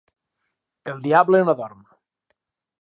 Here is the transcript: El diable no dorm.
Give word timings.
El 0.93 0.97
diable 1.05 1.43
no 1.51 1.57
dorm. 1.63 1.87